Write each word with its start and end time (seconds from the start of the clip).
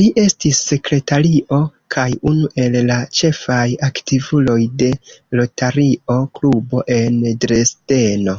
Li 0.00 0.06
estis 0.22 0.58
sekretario 0.72 1.60
kaj 1.94 2.04
unu 2.30 2.50
el 2.64 2.76
la 2.88 2.98
ĉefaj 3.20 3.64
aktivuloj 3.88 4.58
de 4.84 4.90
Rotario-klubo 5.40 6.84
en 6.98 7.18
Dresdeno. 7.46 8.38